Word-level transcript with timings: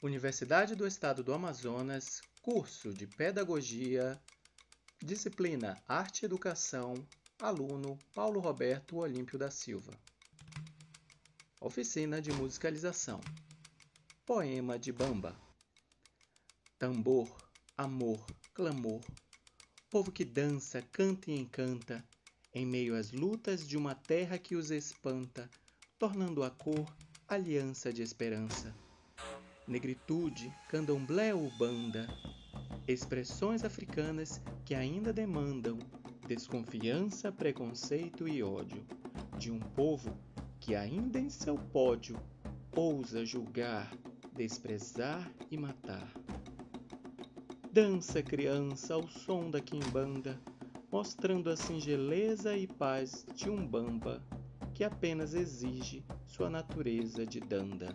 Universidade 0.00 0.76
do 0.76 0.86
Estado 0.86 1.24
do 1.24 1.34
Amazonas, 1.34 2.20
curso 2.40 2.94
de 2.94 3.04
Pedagogia, 3.04 4.16
disciplina 5.02 5.76
Arte 5.88 6.22
e 6.22 6.26
Educação, 6.26 6.94
aluno 7.36 7.98
Paulo 8.14 8.38
Roberto 8.38 8.98
Olímpio 8.98 9.36
da 9.36 9.50
Silva. 9.50 9.90
Oficina 11.60 12.22
de 12.22 12.30
Musicalização. 12.30 13.20
Poema 14.24 14.78
de 14.78 14.92
Bamba. 14.92 15.36
Tambor, 16.78 17.36
amor, 17.76 18.24
clamor. 18.54 19.00
Povo 19.90 20.12
que 20.12 20.24
dança, 20.24 20.80
canta 20.92 21.28
e 21.28 21.34
encanta, 21.34 22.04
em 22.54 22.64
meio 22.64 22.94
às 22.94 23.10
lutas 23.10 23.66
de 23.66 23.76
uma 23.76 23.96
terra 23.96 24.38
que 24.38 24.54
os 24.54 24.70
espanta, 24.70 25.50
tornando 25.98 26.44
a 26.44 26.50
cor 26.52 26.96
aliança 27.26 27.92
de 27.92 28.00
esperança. 28.00 28.72
Negritude, 29.68 30.50
candomblé 30.66 31.34
ou 31.34 31.50
banda, 31.58 32.08
expressões 32.86 33.64
africanas 33.64 34.40
que 34.64 34.74
ainda 34.74 35.12
demandam 35.12 35.78
desconfiança, 36.26 37.30
preconceito 37.30 38.26
e 38.26 38.42
ódio 38.42 38.82
de 39.36 39.50
um 39.50 39.60
povo 39.60 40.16
que 40.58 40.74
ainda 40.74 41.20
em 41.20 41.28
seu 41.28 41.56
pódio 41.56 42.18
ousa 42.74 43.26
julgar, 43.26 43.92
desprezar 44.34 45.30
e 45.50 45.58
matar. 45.58 46.10
Dança, 47.70 48.22
criança, 48.22 48.94
ao 48.94 49.06
som 49.06 49.50
da 49.50 49.60
quimbanda, 49.60 50.40
mostrando 50.90 51.50
a 51.50 51.56
singeleza 51.56 52.56
e 52.56 52.66
paz 52.66 53.26
de 53.34 53.50
um 53.50 53.66
bamba 53.66 54.22
que 54.72 54.82
apenas 54.82 55.34
exige 55.34 56.02
sua 56.26 56.48
natureza 56.48 57.26
de 57.26 57.38
danda. 57.38 57.94